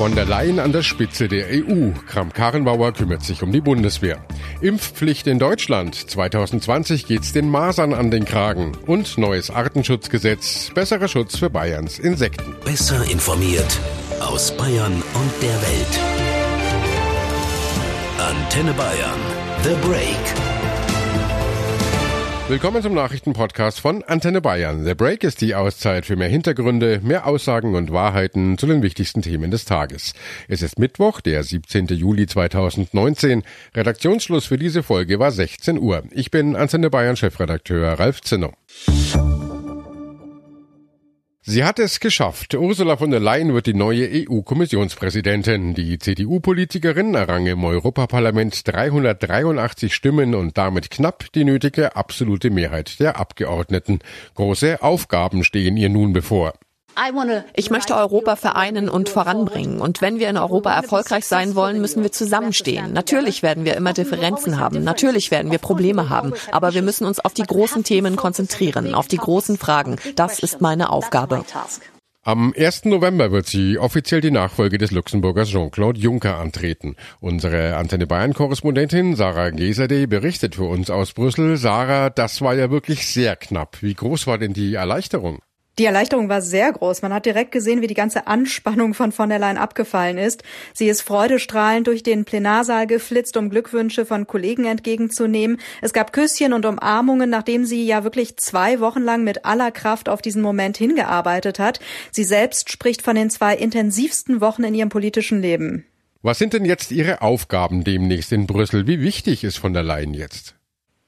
[0.00, 1.90] Von der Leyen an der Spitze der EU.
[2.08, 4.24] Kram-Karrenbauer kümmert sich um die Bundeswehr.
[4.62, 5.94] Impfpflicht in Deutschland.
[5.94, 8.72] 2020 geht's den Masern an den Kragen.
[8.86, 10.70] Und neues Artenschutzgesetz.
[10.74, 12.56] Besserer Schutz für Bayerns Insekten.
[12.64, 13.78] Besser informiert
[14.20, 16.00] aus Bayern und der Welt.
[18.16, 19.20] Antenne Bayern.
[19.64, 20.49] The Break.
[22.50, 24.84] Willkommen zum Nachrichtenpodcast von Antenne Bayern.
[24.84, 29.22] The Break ist die Auszeit für mehr Hintergründe, mehr Aussagen und Wahrheiten zu den wichtigsten
[29.22, 30.14] Themen des Tages.
[30.48, 31.86] Es ist Mittwoch, der 17.
[31.86, 33.44] Juli 2019.
[33.76, 36.02] Redaktionsschluss für diese Folge war 16 Uhr.
[36.10, 38.52] Ich bin Antenne Bayern Chefredakteur Ralf Zinno.
[41.42, 42.54] Sie hat es geschafft.
[42.54, 45.72] Ursula von der Leyen wird die neue EU-Kommissionspräsidentin.
[45.72, 53.18] Die CDU-Politikerin errang im Europaparlament 383 Stimmen und damit knapp die nötige absolute Mehrheit der
[53.18, 54.00] Abgeordneten.
[54.34, 56.52] Große Aufgaben stehen ihr nun bevor.
[57.54, 59.80] Ich möchte Europa vereinen und voranbringen.
[59.80, 62.92] Und wenn wir in Europa erfolgreich sein wollen, müssen wir zusammenstehen.
[62.92, 64.84] Natürlich werden wir immer Differenzen haben.
[64.84, 66.34] Natürlich werden wir Probleme haben.
[66.52, 69.96] Aber wir müssen uns auf die großen Themen konzentrieren, auf die großen Fragen.
[70.16, 71.44] Das ist meine Aufgabe.
[72.22, 72.84] Am 1.
[72.84, 76.96] November wird sie offiziell die Nachfolge des Luxemburgers Jean-Claude Juncker antreten.
[77.20, 81.56] Unsere Antenne Bayern-Korrespondentin Sarah Geserde berichtet für uns aus Brüssel.
[81.56, 83.78] Sarah, das war ja wirklich sehr knapp.
[83.80, 85.38] Wie groß war denn die Erleichterung?
[85.80, 87.00] Die Erleichterung war sehr groß.
[87.00, 90.42] Man hat direkt gesehen, wie die ganze Anspannung von von der Leyen abgefallen ist.
[90.74, 95.58] Sie ist freudestrahlend durch den Plenarsaal geflitzt, um Glückwünsche von Kollegen entgegenzunehmen.
[95.80, 100.10] Es gab Küsschen und Umarmungen, nachdem sie ja wirklich zwei Wochen lang mit aller Kraft
[100.10, 101.80] auf diesen Moment hingearbeitet hat.
[102.10, 105.86] Sie selbst spricht von den zwei intensivsten Wochen in ihrem politischen Leben.
[106.20, 108.86] Was sind denn jetzt Ihre Aufgaben demnächst in Brüssel?
[108.86, 110.59] Wie wichtig ist von der Leyen jetzt?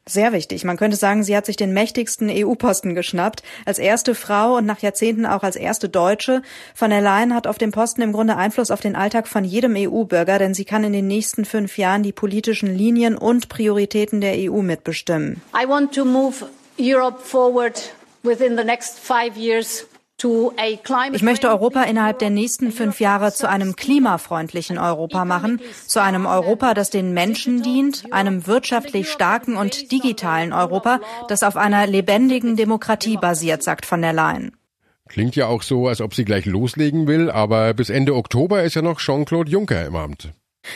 [0.08, 0.64] Sehr wichtig.
[0.64, 3.44] Man könnte sagen, sie hat sich den mächtigsten EU-Posten geschnappt.
[3.64, 6.42] Als erste Frau und nach Jahrzehnten auch als erste Deutsche.
[6.74, 9.76] Von der Leyen hat auf dem Posten im Grunde Einfluss auf den Alltag von jedem
[9.76, 14.34] EU-Bürger, denn sie kann in den nächsten fünf Jahren die politischen Linien und Prioritäten der
[14.38, 15.40] EU mitbestimmen.
[15.54, 16.46] I want to move
[16.80, 19.86] Europe forward within the next five years
[21.12, 26.26] ich möchte Europa innerhalb der nächsten fünf Jahre zu einem klimafreundlichen Europa machen, zu einem
[26.26, 32.56] Europa, das den Menschen dient, einem wirtschaftlich starken und digitalen Europa, das auf einer lebendigen
[32.56, 34.56] Demokratie basiert, sagt von der Leyen.
[35.08, 38.74] Klingt ja auch so, als ob sie gleich loslegen will, aber bis Ende Oktober ist
[38.74, 40.32] ja noch Jean-Claude Juncker im Amt.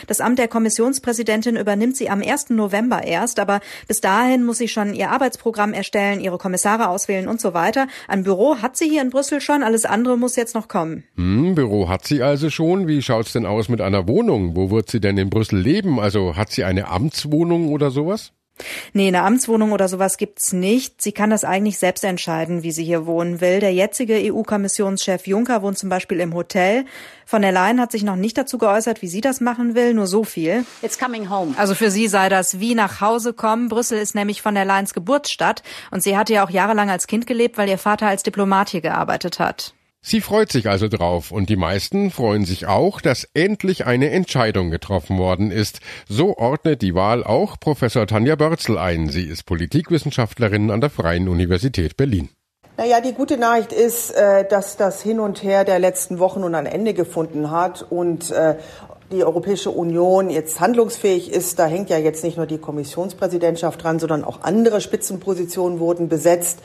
[0.07, 2.51] Das Amt der Kommissionspräsidentin übernimmt sie am 1.
[2.51, 7.41] November erst, aber bis dahin muss sie schon ihr Arbeitsprogramm erstellen, ihre Kommissare auswählen und
[7.41, 7.87] so weiter.
[8.09, 11.05] Ein Büro hat sie hier in Brüssel schon, alles andere muss jetzt noch kommen.
[11.17, 12.89] Hm, Büro hat sie also schon.
[12.89, 14.57] Wie schaut's denn aus mit einer Wohnung?
[14.57, 16.01] Wo wird sie denn in Brüssel leben?
[16.01, 18.33] Also hat sie eine Amtswohnung oder sowas?
[18.93, 21.03] Nee, eine Amtswohnung oder sowas gibt's nicht.
[21.03, 23.61] Sie kann das eigentlich selbst entscheiden, wie sie hier wohnen will.
[23.61, 26.87] Der jetzige EU-Kommissionschef Juncker wohnt zum Beispiel im Hotel.
[27.27, 30.07] Von der Leyen hat sich noch nicht dazu geäußert, wie sie das machen will, nur
[30.07, 30.65] so viel.
[30.83, 31.55] It's coming home.
[31.59, 33.69] Also für sie sei das wie nach Hause kommen.
[33.69, 37.27] Brüssel ist nämlich von der Leyens Geburtsstadt und sie hatte ja auch jahrelang als Kind
[37.27, 39.76] gelebt, weil ihr Vater als Diplomat hier gearbeitet hat.
[40.09, 44.71] Sie freut sich also drauf und die meisten freuen sich auch, dass endlich eine Entscheidung
[44.71, 45.81] getroffen worden ist.
[46.09, 49.09] So ordnet die Wahl auch Professor Tanja Börzel ein.
[49.09, 52.29] Sie ist Politikwissenschaftlerin an der Freien Universität Berlin.
[52.77, 56.55] Naja, die gute Nachricht ist, äh, dass das Hin und Her der letzten Wochen nun
[56.55, 58.59] ein Ende gefunden hat und äh,
[59.13, 61.59] die Europäische Union jetzt handlungsfähig ist.
[61.59, 66.61] Da hängt ja jetzt nicht nur die Kommissionspräsidentschaft dran, sondern auch andere Spitzenpositionen wurden besetzt.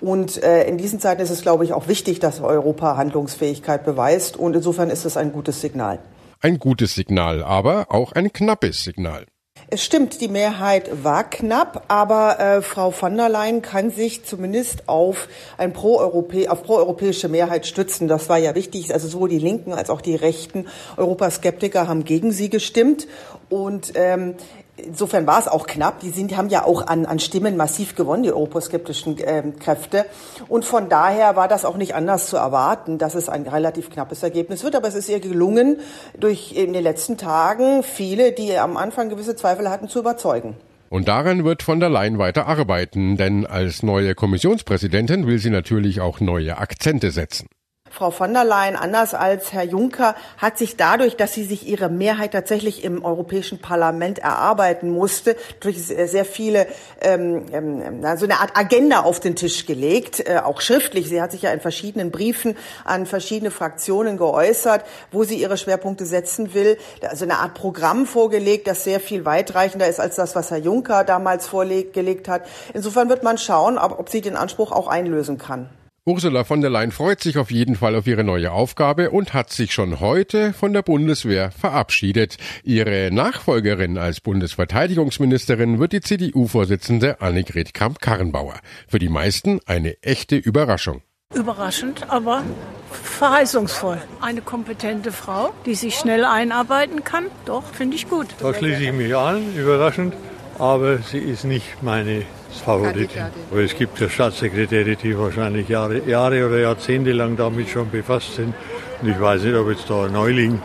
[0.00, 4.36] Und äh, in diesen Zeiten ist es, glaube ich, auch wichtig, dass Europa Handlungsfähigkeit beweist.
[4.36, 5.98] Und insofern ist es ein gutes Signal.
[6.40, 9.26] Ein gutes Signal, aber auch ein knappes Signal.
[9.68, 14.88] Es stimmt, die Mehrheit war knapp, aber äh, Frau von der Leyen kann sich zumindest
[14.88, 15.26] auf
[15.58, 18.06] ein pro-Europä auf proeuropäische Mehrheit stützen.
[18.06, 18.94] Das war ja wichtig.
[18.94, 23.08] Also sowohl die Linken als auch die rechten Europaskeptiker haben gegen sie gestimmt.
[23.48, 24.36] Und ähm,
[24.76, 26.00] Insofern war es auch knapp.
[26.00, 30.04] Die sind, haben ja auch an, an Stimmen massiv gewonnen, die europaskeptischen äh, Kräfte.
[30.48, 34.22] Und von daher war das auch nicht anders zu erwarten, dass es ein relativ knappes
[34.22, 34.76] Ergebnis wird.
[34.76, 35.78] Aber es ist ihr gelungen,
[36.18, 40.56] durch in den letzten Tagen viele, die am Anfang gewisse Zweifel hatten, zu überzeugen.
[40.88, 46.00] Und daran wird von der Leyen weiter arbeiten, denn als neue Kommissionspräsidentin will sie natürlich
[46.00, 47.48] auch neue Akzente setzen.
[47.96, 51.88] Frau von der Leyen, anders als Herr Juncker, hat sich dadurch, dass sie sich ihre
[51.88, 56.66] Mehrheit tatsächlich im Europäischen Parlament erarbeiten musste, durch sehr viele,
[57.00, 61.08] ähm, ähm, so eine Art Agenda auf den Tisch gelegt, äh, auch schriftlich.
[61.08, 62.54] Sie hat sich ja in verschiedenen Briefen
[62.84, 66.76] an verschiedene Fraktionen geäußert, wo sie ihre Schwerpunkte setzen will.
[67.00, 71.02] Also eine Art Programm vorgelegt, das sehr viel weitreichender ist als das, was Herr Juncker
[71.02, 72.42] damals vorgelegt hat.
[72.74, 75.70] Insofern wird man schauen, ob, ob sie den Anspruch auch einlösen kann.
[76.08, 79.52] Ursula von der Leyen freut sich auf jeden Fall auf ihre neue Aufgabe und hat
[79.52, 82.36] sich schon heute von der Bundeswehr verabschiedet.
[82.62, 88.60] Ihre Nachfolgerin als Bundesverteidigungsministerin wird die CDU-Vorsitzende Annegret Kramp-Karrenbauer.
[88.86, 91.02] Für die meisten eine echte Überraschung.
[91.34, 92.44] Überraschend, aber
[92.92, 94.00] verheißungsvoll.
[94.20, 98.28] Eine kompetente Frau, die sich schnell einarbeiten kann, doch, finde ich gut.
[98.38, 100.14] Da schließe ich mich an, überraschend,
[100.56, 102.22] aber sie ist nicht meine
[102.64, 103.22] Favoritin.
[103.50, 108.36] Aber es gibt ja Staatssekretäre, die wahrscheinlich Jahre, Jahre oder Jahrzehnte lang damit schon befasst
[108.36, 108.54] sind.
[109.02, 110.60] Und ich weiß nicht, ob jetzt da ein Neuling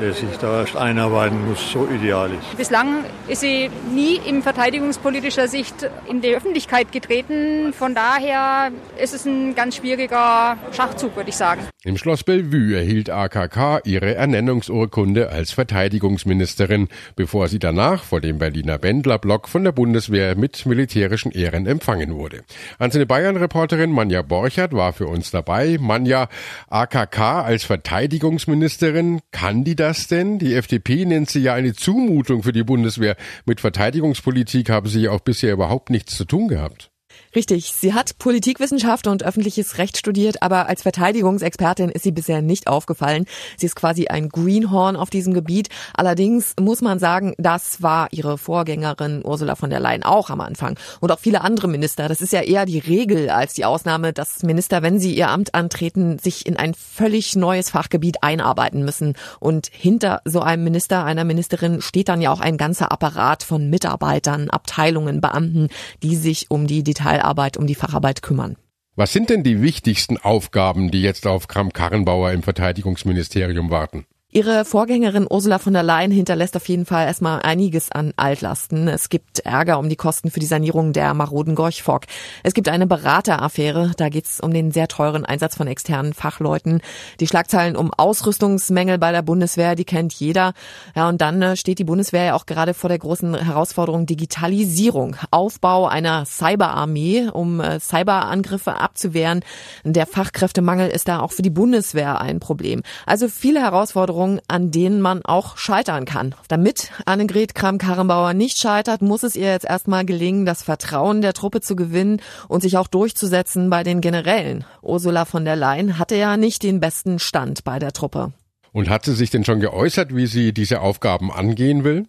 [0.00, 2.56] der sich da erst einarbeiten muss, so ideal ist.
[2.56, 5.74] Bislang ist sie nie in verteidigungspolitischer Sicht
[6.08, 7.72] in die Öffentlichkeit getreten.
[7.72, 8.70] Von daher
[9.00, 11.60] ist es ein ganz schwieriger Schachzug, würde ich sagen.
[11.84, 18.78] Im Schloss Bellevue erhielt AKK ihre Ernennungsurkunde als Verteidigungsministerin, bevor sie danach vor dem Berliner
[18.78, 22.42] Bändlerblock von der Bundeswehr mit militärischen Ehren empfangen wurde.
[22.78, 25.78] Antenne Bayern-Reporterin Manja Borchert war für uns dabei.
[25.80, 26.28] Manja,
[26.68, 30.38] AKK als Verteidigungsministerin, kann die das denn?
[30.38, 33.16] Die FDP nennt sie ja eine Zumutung für die Bundeswehr.
[33.44, 36.89] Mit Verteidigungspolitik haben sie ja auch bisher überhaupt nichts zu tun gehabt.
[37.32, 37.72] Richtig.
[37.72, 43.26] Sie hat Politikwissenschaft und öffentliches Recht studiert, aber als Verteidigungsexpertin ist sie bisher nicht aufgefallen.
[43.56, 45.68] Sie ist quasi ein Greenhorn auf diesem Gebiet.
[45.94, 50.76] Allerdings muss man sagen, das war ihre Vorgängerin Ursula von der Leyen auch am Anfang.
[50.98, 52.08] Und auch viele andere Minister.
[52.08, 55.54] Das ist ja eher die Regel als die Ausnahme, dass Minister, wenn sie ihr Amt
[55.54, 59.14] antreten, sich in ein völlig neues Fachgebiet einarbeiten müssen.
[59.38, 63.70] Und hinter so einem Minister, einer Ministerin steht dann ja auch ein ganzer Apparat von
[63.70, 65.68] Mitarbeitern, Abteilungen, Beamten,
[66.02, 68.56] die sich um die Details Detailarbeit, um die Facharbeit kümmern.
[68.96, 74.06] Was sind denn die wichtigsten Aufgaben, die jetzt auf Kram-Karrenbauer im Verteidigungsministerium warten?
[74.32, 78.86] Ihre Vorgängerin Ursula von der Leyen hinterlässt auf jeden Fall erstmal einiges an Altlasten.
[78.86, 82.02] Es gibt Ärger um die Kosten für die Sanierung der maroden Gorchfock.
[82.44, 86.80] Es gibt eine Berateraffäre, da geht es um den sehr teuren Einsatz von externen Fachleuten.
[87.18, 90.52] Die Schlagzeilen um Ausrüstungsmängel bei der Bundeswehr, die kennt jeder.
[90.94, 95.16] Ja, und dann äh, steht die Bundeswehr ja auch gerade vor der großen Herausforderung Digitalisierung,
[95.32, 99.40] Aufbau einer Cyberarmee, um äh, Cyberangriffe abzuwehren.
[99.82, 102.82] Der Fachkräftemangel ist da auch für die Bundeswehr ein Problem.
[103.06, 106.34] Also viele Herausforderungen Herausforderungen, an denen man auch scheitern kann.
[106.48, 111.60] Damit Annegret Kramp-Karrenbauer nicht scheitert, muss es ihr jetzt erstmal gelingen, das Vertrauen der Truppe
[111.60, 114.64] zu gewinnen und sich auch durchzusetzen bei den Generälen.
[114.82, 118.32] Ursula von der Leyen hatte ja nicht den besten Stand bei der Truppe.
[118.72, 122.06] Und hat sie sich denn schon geäußert, wie sie diese Aufgaben angehen will?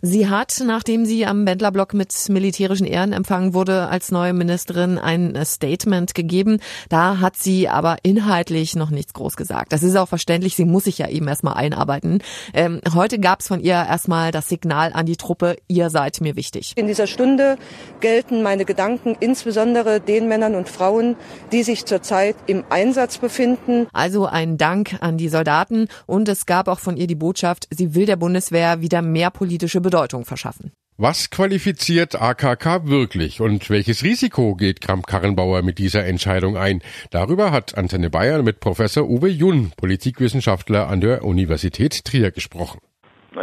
[0.00, 5.38] Sie hat, nachdem sie am Bändlerblock mit militärischen Ehren empfangen wurde, als neue Ministerin ein
[5.44, 6.58] Statement gegeben.
[6.88, 9.72] Da hat sie aber inhaltlich noch nichts groß gesagt.
[9.72, 10.56] Das ist auch verständlich.
[10.56, 12.22] Sie muss sich ja eben erstmal einarbeiten.
[12.52, 16.36] Ähm, heute gab es von ihr erstmal das Signal an die Truppe, ihr seid mir
[16.36, 16.72] wichtig.
[16.76, 17.56] In dieser Stunde
[18.00, 21.16] gelten meine Gedanken insbesondere den Männern und Frauen,
[21.52, 23.86] die sich zurzeit im Einsatz befinden.
[23.92, 27.94] Also ein Dank an die Soldaten und es gab auch von ihr die Botschaft, sie
[27.94, 30.72] will der Bundeswehr wieder mehr Politik politische Bedeutung verschaffen.
[30.96, 36.80] Was qualifiziert AKK wirklich und welches Risiko geht Kramp-Karrenbauer mit dieser Entscheidung ein?
[37.10, 42.80] Darüber hat Antenne Bayern mit Professor Uwe Jun, Politikwissenschaftler an der Universität Trier, gesprochen.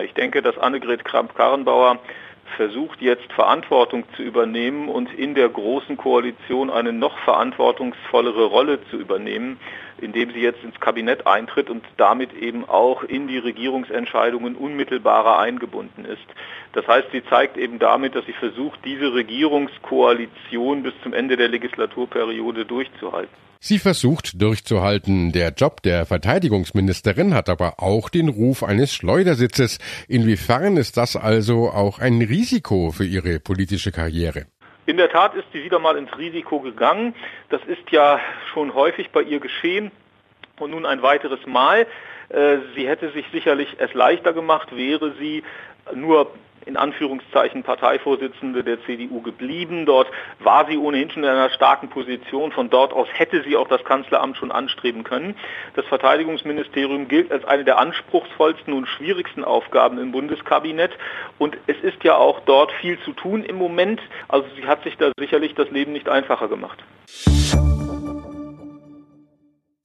[0.04, 2.00] Ich denke, dass Annegret Kramp-Karrenbauer
[2.60, 8.98] versucht jetzt Verantwortung zu übernehmen und in der großen Koalition eine noch verantwortungsvollere Rolle zu
[8.98, 9.58] übernehmen,
[10.02, 16.04] indem sie jetzt ins Kabinett eintritt und damit eben auch in die Regierungsentscheidungen unmittelbarer eingebunden
[16.04, 16.28] ist.
[16.74, 21.48] Das heißt, sie zeigt eben damit, dass sie versucht, diese Regierungskoalition bis zum Ende der
[21.48, 23.49] Legislaturperiode durchzuhalten.
[23.62, 25.34] Sie versucht durchzuhalten.
[25.34, 29.80] Der Job der Verteidigungsministerin hat aber auch den Ruf eines Schleudersitzes.
[30.08, 34.46] Inwiefern ist das also auch ein Risiko für ihre politische Karriere?
[34.86, 37.14] In der Tat ist sie wieder mal ins Risiko gegangen.
[37.50, 38.22] Das ist ja
[38.54, 39.92] schon häufig bei ihr geschehen
[40.58, 41.86] und nun ein weiteres Mal.
[42.30, 45.44] Äh, sie hätte sich sicherlich es leichter gemacht, wäre sie
[45.94, 46.32] nur
[46.70, 49.88] in Anführungszeichen Parteivorsitzende der CDU geblieben.
[49.88, 50.08] Dort
[50.40, 52.52] war sie ohnehin schon in einer starken Position.
[52.52, 55.36] Von dort aus hätte sie auch das Kanzleramt schon anstreben können.
[55.76, 60.92] Das Verteidigungsministerium gilt als eine der anspruchsvollsten und schwierigsten Aufgaben im Bundeskabinett.
[61.40, 64.00] Und es ist ja auch dort viel zu tun im Moment.
[64.28, 66.78] Also sie hat sich da sicherlich das Leben nicht einfacher gemacht.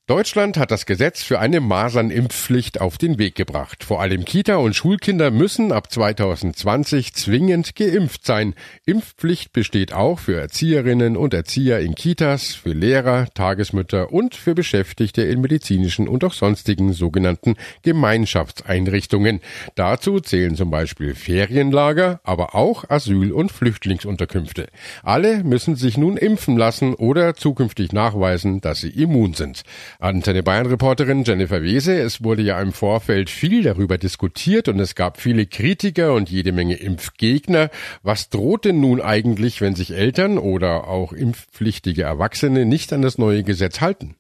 [0.07, 3.85] Deutschland hat das Gesetz für eine Masernimpfpflicht auf den Weg gebracht.
[3.85, 8.55] Vor allem Kita- und Schulkinder müssen ab 2020 zwingend geimpft sein.
[8.85, 15.23] Impfpflicht besteht auch für Erzieherinnen und Erzieher in Kitas, für Lehrer, Tagesmütter und für Beschäftigte
[15.23, 19.41] in medizinischen und auch sonstigen sogenannten Gemeinschaftseinrichtungen.
[19.75, 24.67] Dazu zählen zum Beispiel Ferienlager, aber auch Asyl- und Flüchtlingsunterkünfte.
[25.03, 29.65] Alle müssen sich nun impfen lassen oder zukünftig nachweisen, dass sie immun sind.
[29.99, 34.95] Antenne Bayern Reporterin Jennifer Wese, es wurde ja im Vorfeld viel darüber diskutiert und es
[34.95, 37.71] gab viele Kritiker und jede Menge Impfgegner.
[38.03, 43.19] Was droht denn nun eigentlich, wenn sich Eltern oder auch impfpflichtige Erwachsene nicht an das
[43.19, 44.17] neue Gesetz halten?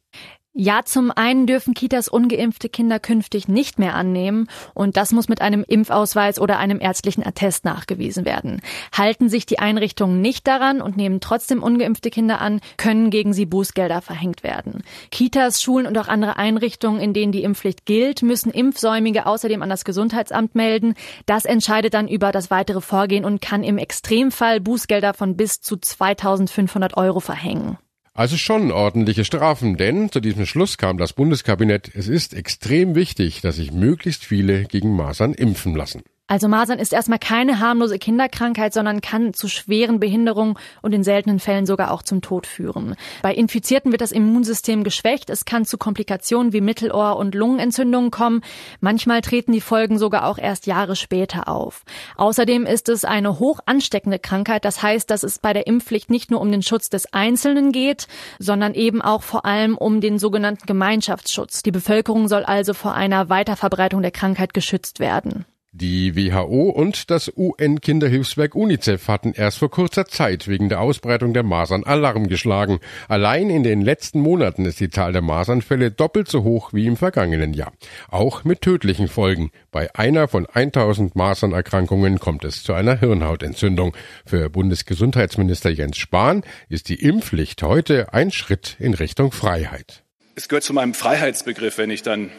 [0.56, 5.40] Ja, zum einen dürfen Kitas ungeimpfte Kinder künftig nicht mehr annehmen und das muss mit
[5.40, 8.62] einem Impfausweis oder einem ärztlichen Attest nachgewiesen werden.
[8.96, 13.46] Halten sich die Einrichtungen nicht daran und nehmen trotzdem ungeimpfte Kinder an, können gegen sie
[13.46, 14.84] Bußgelder verhängt werden.
[15.10, 19.70] Kitas, Schulen und auch andere Einrichtungen, in denen die Impfpflicht gilt, müssen Impfsäumige außerdem an
[19.70, 20.94] das Gesundheitsamt melden.
[21.26, 25.78] Das entscheidet dann über das weitere Vorgehen und kann im Extremfall Bußgelder von bis zu
[25.78, 27.76] 2500 Euro verhängen.
[28.16, 33.40] Also schon ordentliche Strafen, denn zu diesem Schluss kam das Bundeskabinett, es ist extrem wichtig,
[33.40, 36.02] dass sich möglichst viele gegen Masern impfen lassen.
[36.26, 41.38] Also Masern ist erstmal keine harmlose Kinderkrankheit, sondern kann zu schweren Behinderungen und in seltenen
[41.38, 42.96] Fällen sogar auch zum Tod führen.
[43.20, 45.28] Bei Infizierten wird das Immunsystem geschwächt.
[45.28, 48.40] Es kann zu Komplikationen wie Mittelohr- und Lungenentzündungen kommen.
[48.80, 51.84] Manchmal treten die Folgen sogar auch erst Jahre später auf.
[52.16, 54.64] Außerdem ist es eine hoch ansteckende Krankheit.
[54.64, 58.08] Das heißt, dass es bei der Impfpflicht nicht nur um den Schutz des Einzelnen geht,
[58.38, 61.62] sondern eben auch vor allem um den sogenannten Gemeinschaftsschutz.
[61.62, 65.44] Die Bevölkerung soll also vor einer Weiterverbreitung der Krankheit geschützt werden.
[65.76, 71.42] Die WHO und das UN-Kinderhilfswerk UNICEF hatten erst vor kurzer Zeit wegen der Ausbreitung der
[71.42, 72.78] Masern Alarm geschlagen.
[73.08, 76.96] Allein in den letzten Monaten ist die Zahl der Masernfälle doppelt so hoch wie im
[76.96, 77.72] vergangenen Jahr.
[78.08, 79.50] Auch mit tödlichen Folgen.
[79.72, 83.96] Bei einer von 1000 Masernerkrankungen kommt es zu einer Hirnhautentzündung.
[84.24, 90.04] Für Bundesgesundheitsminister Jens Spahn ist die Impfpflicht heute ein Schritt in Richtung Freiheit.
[90.36, 92.30] Es gehört zu meinem Freiheitsbegriff, wenn ich dann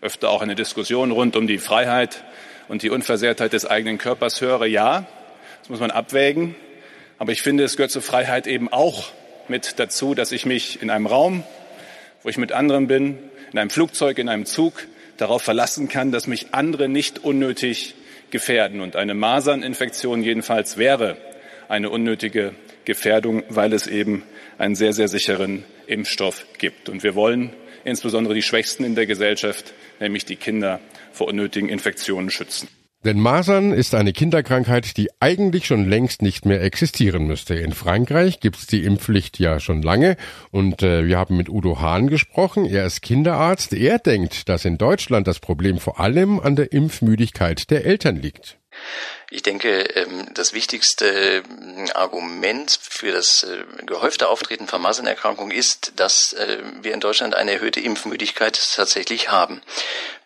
[0.00, 2.24] öfter auch eine Diskussion rund um die Freiheit
[2.72, 5.06] und die Unversehrtheit des eigenen Körpers höre, ja,
[5.60, 6.54] das muss man abwägen.
[7.18, 9.10] Aber ich finde, es gehört zur Freiheit eben auch
[9.46, 11.44] mit dazu, dass ich mich in einem Raum,
[12.22, 13.18] wo ich mit anderen bin,
[13.52, 14.86] in einem Flugzeug, in einem Zug,
[15.18, 17.94] darauf verlassen kann, dass mich andere nicht unnötig
[18.30, 18.80] gefährden.
[18.80, 21.18] Und eine Maserninfektion jedenfalls wäre
[21.68, 22.54] eine unnötige
[22.86, 24.22] Gefährdung, weil es eben
[24.56, 26.88] einen sehr, sehr sicheren Impfstoff gibt.
[26.88, 27.52] Und wir wollen
[27.84, 30.80] insbesondere die Schwächsten in der Gesellschaft, nämlich die Kinder,
[31.12, 32.68] vor unnötigen Infektionen schützen.
[33.04, 37.56] Denn Masern ist eine Kinderkrankheit, die eigentlich schon längst nicht mehr existieren müsste.
[37.56, 40.16] In Frankreich gibt's die Impfpflicht ja schon lange
[40.52, 42.64] und äh, wir haben mit Udo Hahn gesprochen.
[42.64, 43.72] Er ist Kinderarzt.
[43.72, 48.61] Er denkt, dass in Deutschland das Problem vor allem an der Impfmüdigkeit der Eltern liegt.
[49.30, 55.92] Ich denke, ähm, das wichtigste ähm, Argument für das äh, gehäufte Auftreten von Masernerkrankungen ist,
[55.96, 59.62] dass äh, wir in Deutschland eine erhöhte Impfmüdigkeit tatsächlich haben.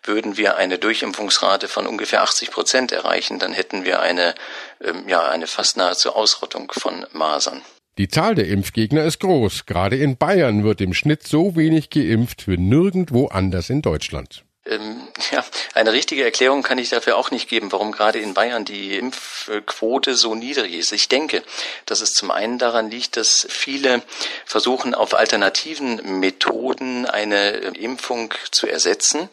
[0.03, 4.35] Würden wir eine Durchimpfungsrate von ungefähr 80 Prozent erreichen, dann hätten wir eine,
[4.83, 7.61] ähm, ja, eine fast nahezu Ausrottung von Masern.
[7.97, 9.65] Die Zahl der Impfgegner ist groß.
[9.65, 14.43] Gerade in Bayern wird im Schnitt so wenig geimpft wie nirgendwo anders in Deutschland.
[14.69, 15.43] Ähm, ja,
[15.73, 20.15] eine richtige Erklärung kann ich dafür auch nicht geben, warum gerade in Bayern die Impfquote
[20.15, 20.91] so niedrig ist.
[20.91, 21.43] Ich denke,
[21.85, 24.01] dass es zum einen daran liegt, dass viele
[24.45, 29.29] versuchen, auf alternativen Methoden eine Impfung zu ersetzen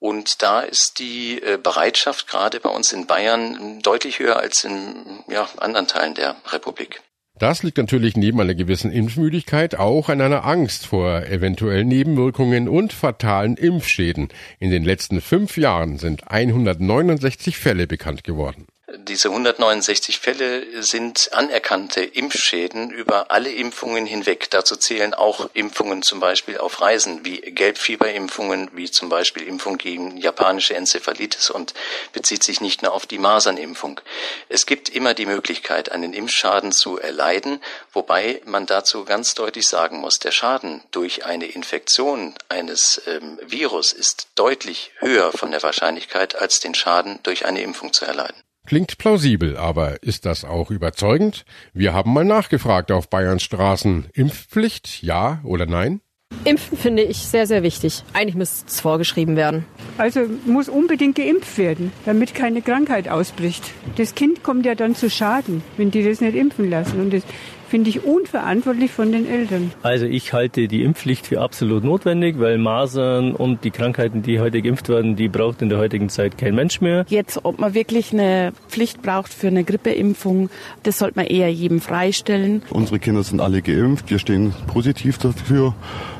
[0.00, 5.24] und da ist die äh, Bereitschaft gerade bei uns in Bayern deutlich höher als in
[5.26, 7.02] ja, anderen Teilen der Republik.
[7.38, 12.92] Das liegt natürlich neben einer gewissen Impfmüdigkeit auch an einer Angst vor eventuellen Nebenwirkungen und
[12.92, 14.28] fatalen Impfschäden.
[14.58, 18.66] In den letzten fünf Jahren sind 169 Fälle bekannt geworden.
[18.96, 24.48] Diese 169 Fälle sind anerkannte Impfschäden über alle Impfungen hinweg.
[24.48, 30.16] Dazu zählen auch Impfungen zum Beispiel auf Reisen, wie Gelbfieberimpfungen, wie zum Beispiel Impfung gegen
[30.16, 31.74] japanische Enzephalitis und
[32.14, 34.00] bezieht sich nicht nur auf die Masernimpfung.
[34.48, 37.60] Es gibt immer die Möglichkeit, einen Impfschaden zu erleiden,
[37.92, 43.92] wobei man dazu ganz deutlich sagen muss, der Schaden durch eine Infektion eines ähm, Virus
[43.92, 48.42] ist deutlich höher von der Wahrscheinlichkeit, als den Schaden durch eine Impfung zu erleiden.
[48.68, 51.46] Klingt plausibel, aber ist das auch überzeugend?
[51.72, 54.08] Wir haben mal nachgefragt auf Bayerns Straßen.
[54.12, 56.02] Impfpflicht, ja oder nein?
[56.44, 58.04] Impfen finde ich sehr, sehr wichtig.
[58.12, 59.64] Eigentlich müsste es vorgeschrieben werden.
[59.96, 63.64] Also muss unbedingt geimpft werden, damit keine Krankheit ausbricht.
[63.96, 67.00] Das Kind kommt ja dann zu Schaden, wenn die das nicht impfen lassen.
[67.00, 67.22] Und das
[67.68, 69.72] finde ich unverantwortlich von den Eltern.
[69.82, 74.62] Also ich halte die Impfpflicht für absolut notwendig, weil Masern und die Krankheiten, die heute
[74.62, 77.04] geimpft werden, die braucht in der heutigen Zeit kein Mensch mehr.
[77.08, 80.50] Jetzt, ob man wirklich eine Pflicht braucht für eine Grippeimpfung,
[80.82, 82.62] das sollte man eher jedem freistellen.
[82.70, 84.10] Unsere Kinder sind alle geimpft.
[84.10, 85.74] Wir stehen positiv dafür,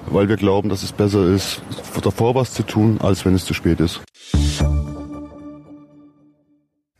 [0.06, 1.62] weil wir glauben, dass es besser ist,
[2.02, 4.00] davor was zu tun, als wenn es zu spät ist.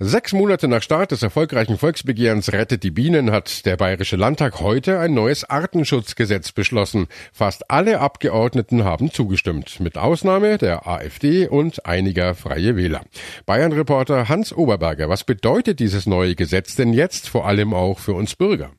[0.00, 5.00] Sechs Monate nach Start des erfolgreichen Volksbegehrens Rettet die Bienen hat der Bayerische Landtag heute
[5.00, 7.08] ein neues Artenschutzgesetz beschlossen.
[7.32, 13.00] Fast alle Abgeordneten haben zugestimmt, mit Ausnahme der AfD und einiger Freie Wähler.
[13.44, 18.36] Bayern-Reporter Hans Oberberger, was bedeutet dieses neue Gesetz denn jetzt vor allem auch für uns
[18.36, 18.70] Bürger?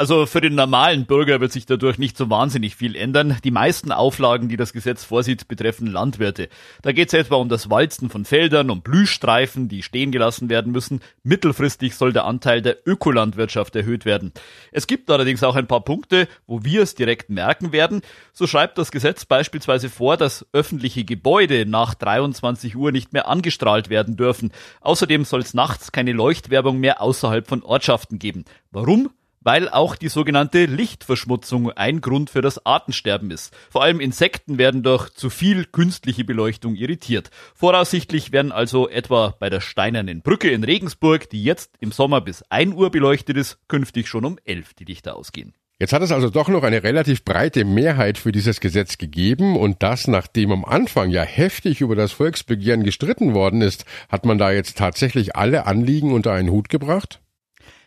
[0.00, 3.36] Also für den normalen Bürger wird sich dadurch nicht so wahnsinnig viel ändern.
[3.42, 6.48] Die meisten Auflagen, die das Gesetz vorsieht, betreffen Landwirte.
[6.82, 10.70] Da geht es etwa um das Walzen von Feldern, um Blühstreifen, die stehen gelassen werden
[10.70, 11.00] müssen.
[11.24, 14.32] Mittelfristig soll der Anteil der Ökolandwirtschaft erhöht werden.
[14.70, 18.02] Es gibt allerdings auch ein paar Punkte, wo wir es direkt merken werden.
[18.32, 23.90] So schreibt das Gesetz beispielsweise vor, dass öffentliche Gebäude nach 23 Uhr nicht mehr angestrahlt
[23.90, 24.52] werden dürfen.
[24.80, 28.44] Außerdem soll es nachts keine Leuchtwerbung mehr außerhalb von Ortschaften geben.
[28.70, 29.10] Warum?
[29.40, 33.54] Weil auch die sogenannte Lichtverschmutzung ein Grund für das Artensterben ist.
[33.70, 37.30] Vor allem Insekten werden durch zu viel künstliche Beleuchtung irritiert.
[37.54, 42.42] Voraussichtlich werden also etwa bei der Steinernen Brücke in Regensburg, die jetzt im Sommer bis
[42.50, 45.54] 1 Uhr beleuchtet ist, künftig schon um 11 die Lichter ausgehen.
[45.80, 49.80] Jetzt hat es also doch noch eine relativ breite Mehrheit für dieses Gesetz gegeben und
[49.84, 54.50] das, nachdem am Anfang ja heftig über das Volksbegehren gestritten worden ist, hat man da
[54.50, 57.20] jetzt tatsächlich alle Anliegen unter einen Hut gebracht?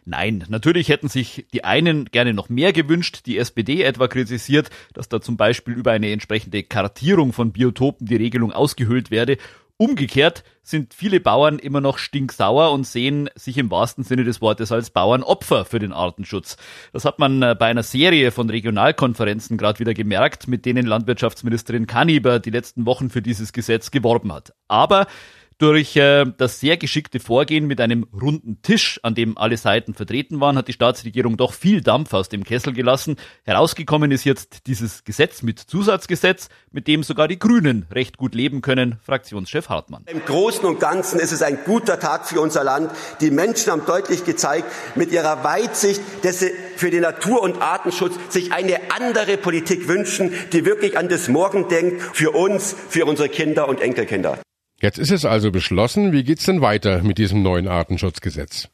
[0.03, 3.21] Nein, natürlich hätten sich die einen gerne noch mehr gewünscht.
[3.27, 8.15] Die SPD etwa kritisiert, dass da zum Beispiel über eine entsprechende Kartierung von Biotopen die
[8.15, 9.37] Regelung ausgehöhlt werde.
[9.77, 14.71] Umgekehrt sind viele Bauern immer noch stinksauer und sehen sich im wahrsten Sinne des Wortes
[14.71, 16.57] als Bauernopfer für den Artenschutz.
[16.93, 21.87] Das hat man äh, bei einer Serie von Regionalkonferenzen gerade wieder gemerkt, mit denen Landwirtschaftsministerin
[21.87, 24.53] Kaniber die letzten Wochen für dieses Gesetz geworben hat.
[24.67, 25.07] Aber
[25.61, 30.39] durch äh, das sehr geschickte Vorgehen mit einem runden Tisch, an dem alle Seiten vertreten
[30.39, 33.17] waren, hat die Staatsregierung doch viel Dampf aus dem Kessel gelassen.
[33.43, 38.61] Herausgekommen ist jetzt dieses Gesetz mit Zusatzgesetz, mit dem sogar die Grünen recht gut leben
[38.61, 40.03] können, Fraktionschef Hartmann.
[40.07, 42.91] Im Großen und Ganzen ist es ein guter Tag für unser Land.
[43.19, 44.65] Die Menschen haben deutlich gezeigt,
[44.95, 50.33] mit ihrer Weitsicht, dass sie für den Natur- und Artenschutz sich eine andere Politik wünschen,
[50.53, 54.39] die wirklich an das Morgen denkt, für uns, für unsere Kinder und Enkelkinder.
[54.81, 56.11] Jetzt ist es also beschlossen.
[56.11, 58.67] Wie geht's denn weiter mit diesem neuen Artenschutzgesetz?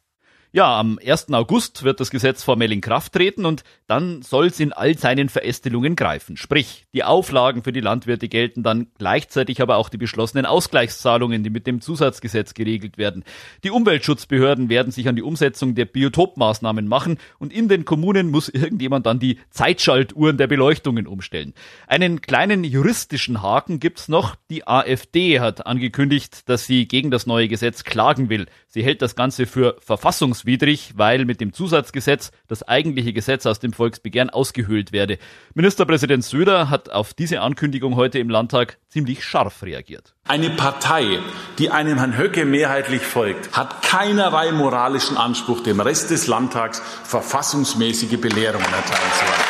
[0.54, 1.34] Ja, am 1.
[1.34, 5.28] August wird das Gesetz formell in Kraft treten und dann soll es in all seinen
[5.28, 6.38] Verästelungen greifen.
[6.38, 11.50] Sprich, die Auflagen für die Landwirte gelten dann gleichzeitig aber auch die beschlossenen Ausgleichszahlungen, die
[11.50, 13.26] mit dem Zusatzgesetz geregelt werden.
[13.66, 18.48] Die Umweltschutzbehörden werden sich an die Umsetzung der Biotopmaßnahmen machen und in den Kommunen muss
[18.48, 21.54] irgendjemand dann die Zeitschaltuhren der Beleuchtungen umstellen.
[21.88, 24.36] Einen kleinen juristischen Haken gibt's noch.
[24.50, 28.48] Die AfD hat angekündigt, dass sie gegen das neue Gesetz klagen will.
[28.68, 33.60] Sie hält das Ganze für verfassungs verfassungswidrig, weil mit dem Zusatzgesetz das eigentliche Gesetz aus
[33.60, 35.18] dem Volksbegehren ausgehöhlt werde.
[35.54, 40.14] Ministerpräsident Söder hat auf diese Ankündigung heute im Landtag ziemlich scharf reagiert.
[40.28, 41.20] Eine Partei,
[41.58, 48.20] die einem Herrn Höcke mehrheitlich folgt, hat keinerlei moralischen Anspruch, dem Rest des Landtags verfassungsmäßige
[48.20, 49.47] Belehrungen erteilen zu wollen.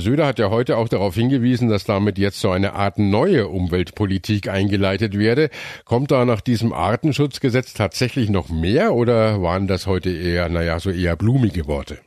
[0.00, 4.48] Söder hat ja heute auch darauf hingewiesen, dass damit jetzt so eine Art neue Umweltpolitik
[4.48, 5.50] eingeleitet werde.
[5.84, 10.90] Kommt da nach diesem Artenschutzgesetz tatsächlich noch mehr oder waren das heute eher, naja, so
[10.90, 11.98] eher blumige Worte?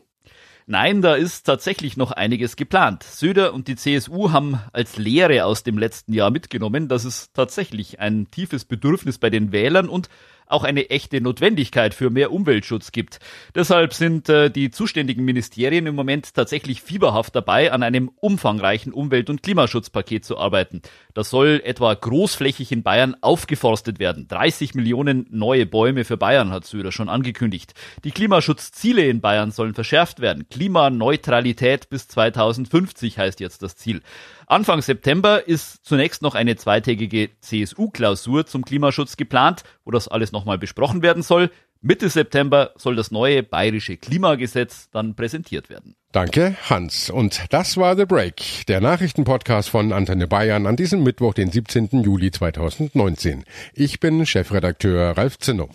[0.71, 3.01] Nein, da ist tatsächlich noch einiges geplant.
[3.01, 7.99] Söder und die CSU haben als Lehre aus dem letzten Jahr mitgenommen, dass es tatsächlich
[7.99, 10.09] ein tiefes Bedürfnis bei den Wählern und
[10.49, 13.19] auch eine echte Notwendigkeit für mehr Umweltschutz gibt.
[13.55, 19.29] Deshalb sind äh, die zuständigen Ministerien im Moment tatsächlich fieberhaft dabei, an einem umfangreichen Umwelt-
[19.29, 20.81] und Klimaschutzpaket zu arbeiten.
[21.13, 24.27] Das soll etwa großflächig in Bayern aufgeforstet werden.
[24.27, 27.73] 30 Millionen neue Bäume für Bayern hat Söder schon angekündigt.
[28.03, 30.49] Die Klimaschutzziele in Bayern sollen verschärft werden.
[30.49, 34.01] Klimaneutralität bis 2050 heißt jetzt das Ziel.
[34.47, 40.59] Anfang September ist zunächst noch eine zweitägige CSU-Klausur zum Klimaschutz geplant, wo das alles nochmal
[40.59, 41.49] besprochen werden soll.
[41.81, 45.95] Mitte September soll das neue bayerische Klimagesetz dann präsentiert werden.
[46.11, 47.09] Danke, Hans.
[47.09, 52.03] Und das war The Break, der Nachrichtenpodcast von Antenne Bayern an diesem Mittwoch, den 17.
[52.03, 53.45] Juli 2019.
[53.73, 55.69] Ich bin Chefredakteur Ralf Zinno.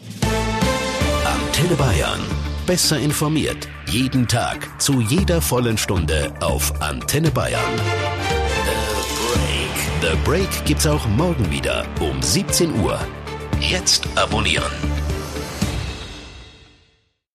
[1.24, 2.20] Antenne Bayern.
[2.68, 3.68] Besser informiert.
[3.88, 4.80] Jeden Tag.
[4.80, 7.60] Zu jeder vollen Stunde auf Antenne Bayern.
[10.02, 13.00] The Break gibt's auch morgen wieder um 17 Uhr.
[13.60, 14.72] Jetzt abonnieren.